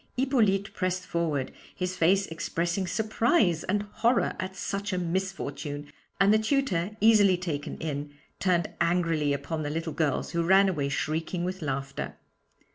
[0.17, 6.39] Hippolyte pressed forward, his face expressing surprise and horror at such a misfortune, and the
[6.39, 11.61] tutor, easily taken in, turned angrily upon the little girls, who ran away shrieking with
[11.61, 12.15] laughter.